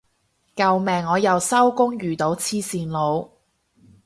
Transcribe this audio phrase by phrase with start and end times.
[0.55, 3.29] 救命我又收工遇到黐線佬